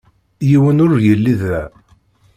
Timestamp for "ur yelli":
0.85-1.33